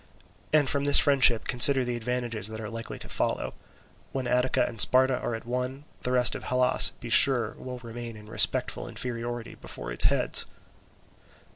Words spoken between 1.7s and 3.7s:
the advantages that are likely to follow: